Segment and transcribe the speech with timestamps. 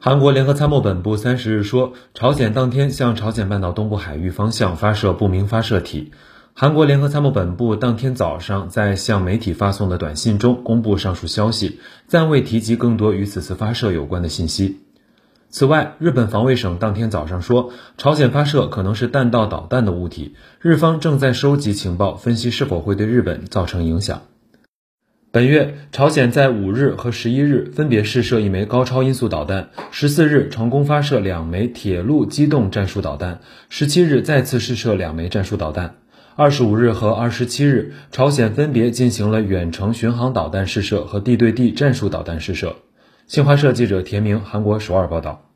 [0.00, 6.12] 韩国联合参谋本部三十日说，朝鲜当天向朝鲜半岛东部海域方向发射不明发射体。
[6.54, 14.82] 韩国联合参谋本部当天早上在向媒体发送的短信中公布上述消息，暂未提及更多与此次发射有关的信息。
[15.50, 24.22] 此外，日本防卫省当天早上说，朝鲜发射可能是弹道导弹的物体，日方正在收集情报，分析是否会对日本造成影响。
[25.38, 35.94] 本月，朝鲜在五日和十一日分别试射一枚高超音速导弹，十四日成功发射两枚铁路机动战术导弹，十七日再次试射两枚战术导弹。
[36.34, 42.74] 二十五日和二十七日，朝鲜分别进行了远程巡航导弹试射和地对地战术导弹试射。
[43.28, 45.47] 新华社记者田明，韩国首尔报道。